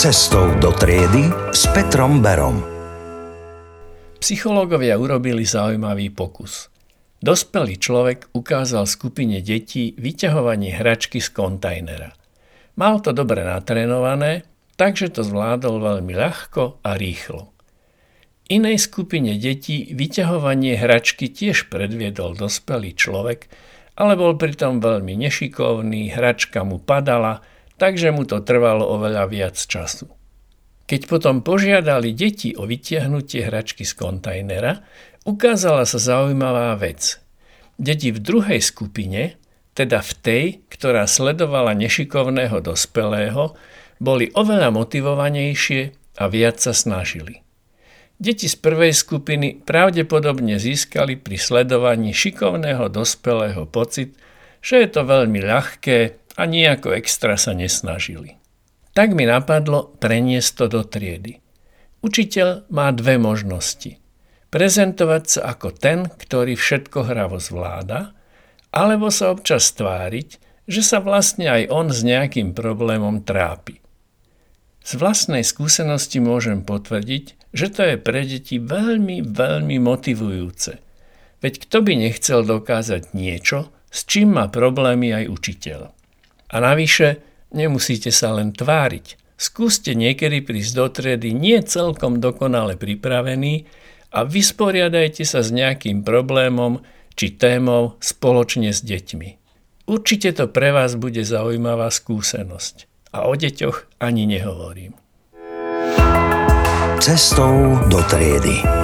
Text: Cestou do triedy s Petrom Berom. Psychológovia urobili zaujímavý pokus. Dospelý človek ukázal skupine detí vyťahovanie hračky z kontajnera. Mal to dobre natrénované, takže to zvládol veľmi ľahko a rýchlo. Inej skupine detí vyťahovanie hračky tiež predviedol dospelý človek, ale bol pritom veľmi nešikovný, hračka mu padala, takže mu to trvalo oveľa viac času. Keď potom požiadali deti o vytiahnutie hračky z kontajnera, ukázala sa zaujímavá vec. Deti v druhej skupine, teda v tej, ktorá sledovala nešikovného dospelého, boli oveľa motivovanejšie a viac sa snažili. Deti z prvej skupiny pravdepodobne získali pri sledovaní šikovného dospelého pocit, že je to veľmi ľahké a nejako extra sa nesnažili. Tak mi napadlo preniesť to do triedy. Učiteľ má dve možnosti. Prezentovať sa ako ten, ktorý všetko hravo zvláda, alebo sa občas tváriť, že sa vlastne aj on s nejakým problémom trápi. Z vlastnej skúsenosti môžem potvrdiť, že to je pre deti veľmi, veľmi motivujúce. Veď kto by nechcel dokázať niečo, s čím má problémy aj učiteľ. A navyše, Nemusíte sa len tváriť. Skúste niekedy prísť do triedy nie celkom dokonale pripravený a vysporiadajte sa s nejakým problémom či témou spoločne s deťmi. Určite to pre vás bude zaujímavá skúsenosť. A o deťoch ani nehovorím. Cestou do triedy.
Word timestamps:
Cestou 0.00 0.48
do 0.56 0.72
triedy 0.72 1.28
s 1.52 1.68
Petrom 1.76 2.24
Berom. 2.24 2.64
Psychológovia 4.16 4.96
urobili 4.96 5.44
zaujímavý 5.44 6.08
pokus. 6.08 6.72
Dospelý 7.20 7.76
človek 7.76 8.32
ukázal 8.32 8.88
skupine 8.88 9.44
detí 9.44 9.92
vyťahovanie 10.00 10.72
hračky 10.72 11.20
z 11.20 11.28
kontajnera. 11.36 12.16
Mal 12.80 13.04
to 13.04 13.12
dobre 13.12 13.44
natrénované, 13.44 14.48
takže 14.80 15.12
to 15.12 15.20
zvládol 15.20 15.84
veľmi 15.84 16.16
ľahko 16.16 16.80
a 16.80 16.96
rýchlo. 16.96 17.52
Inej 18.48 18.80
skupine 18.80 19.36
detí 19.36 19.92
vyťahovanie 19.92 20.80
hračky 20.80 21.28
tiež 21.28 21.68
predviedol 21.68 22.40
dospelý 22.40 22.96
človek, 22.96 23.52
ale 24.00 24.16
bol 24.16 24.32
pritom 24.32 24.80
veľmi 24.80 25.12
nešikovný, 25.28 26.08
hračka 26.16 26.64
mu 26.64 26.80
padala, 26.80 27.44
takže 27.80 28.12
mu 28.12 28.28
to 28.28 28.44
trvalo 28.44 28.84
oveľa 28.84 29.24
viac 29.32 29.56
času. 29.56 30.12
Keď 30.84 31.08
potom 31.08 31.40
požiadali 31.40 32.12
deti 32.12 32.52
o 32.52 32.68
vytiahnutie 32.68 33.48
hračky 33.48 33.88
z 33.88 33.96
kontajnera, 33.96 34.84
ukázala 35.24 35.88
sa 35.88 35.96
zaujímavá 35.96 36.76
vec. 36.76 37.16
Deti 37.80 38.12
v 38.12 38.20
druhej 38.20 38.60
skupine, 38.60 39.40
teda 39.72 40.04
v 40.04 40.12
tej, 40.20 40.44
ktorá 40.68 41.08
sledovala 41.08 41.72
nešikovného 41.72 42.60
dospelého, 42.60 43.56
boli 43.96 44.28
oveľa 44.36 44.68
motivovanejšie 44.76 45.80
a 46.20 46.24
viac 46.28 46.60
sa 46.60 46.76
snažili. 46.76 47.40
Deti 48.20 48.52
z 48.52 48.56
prvej 48.60 48.92
skupiny 48.92 49.64
pravdepodobne 49.64 50.60
získali 50.60 51.16
pri 51.16 51.40
sledovaní 51.40 52.12
šikovného 52.12 52.92
dospelého 52.92 53.64
pocit, 53.64 54.12
že 54.60 54.84
je 54.84 54.88
to 54.92 55.08
veľmi 55.08 55.40
ľahké 55.40 56.20
a 56.36 56.46
nejako 56.46 56.94
extra 56.94 57.34
sa 57.34 57.54
nesnažili. 57.56 58.38
Tak 58.94 59.14
mi 59.14 59.26
napadlo 59.26 59.94
preniesť 60.02 60.50
to 60.58 60.64
do 60.66 60.82
triedy. 60.82 61.38
Učiteľ 62.02 62.70
má 62.72 62.90
dve 62.90 63.20
možnosti. 63.20 64.00
Prezentovať 64.50 65.24
sa 65.30 65.40
ako 65.54 65.68
ten, 65.70 66.10
ktorý 66.10 66.58
všetko 66.58 67.06
hravo 67.06 67.38
zvláda, 67.38 68.18
alebo 68.74 69.10
sa 69.10 69.30
občas 69.30 69.70
tváriť, 69.74 70.28
že 70.70 70.82
sa 70.82 70.98
vlastne 71.02 71.50
aj 71.50 71.62
on 71.70 71.86
s 71.90 72.02
nejakým 72.02 72.54
problémom 72.54 73.22
trápi. 73.22 73.82
Z 74.80 74.96
vlastnej 74.98 75.44
skúsenosti 75.44 76.18
môžem 76.18 76.66
potvrdiť, 76.66 77.52
že 77.52 77.66
to 77.70 77.82
je 77.84 77.96
pre 77.98 78.22
deti 78.26 78.56
veľmi, 78.58 79.26
veľmi 79.26 79.76
motivujúce. 79.82 80.78
Veď 81.42 81.54
kto 81.66 81.76
by 81.82 81.92
nechcel 81.98 82.40
dokázať 82.46 83.12
niečo, 83.12 83.70
s 83.90 84.06
čím 84.06 84.38
má 84.38 84.46
problémy 84.46 85.10
aj 85.10 85.24
učiteľ. 85.30 85.80
A 86.50 86.58
navyše, 86.58 87.22
Nemusíte 87.50 88.14
sa 88.14 88.30
len 88.30 88.54
tváriť. 88.54 89.18
Skúste 89.34 89.98
niekedy 89.98 90.44
prísť 90.44 90.72
do 90.76 90.86
triedy 90.86 91.34
nie 91.34 91.58
celkom 91.66 92.22
dokonale 92.22 92.78
pripravený 92.78 93.66
a 94.14 94.22
vysporiadajte 94.22 95.26
sa 95.26 95.42
s 95.42 95.50
nejakým 95.50 96.06
problémom 96.06 96.84
či 97.18 97.34
témou 97.34 97.98
spoločne 97.98 98.70
s 98.70 98.84
deťmi. 98.86 99.28
Určite 99.90 100.30
to 100.38 100.46
pre 100.46 100.70
vás 100.70 100.94
bude 100.94 101.26
zaujímavá 101.26 101.90
skúsenosť. 101.90 102.86
A 103.10 103.26
o 103.26 103.34
deťoch 103.34 103.98
ani 103.98 104.30
nehovorím. 104.30 104.94
Cestou 107.02 107.80
do 107.90 107.98
triedy. 108.06 108.79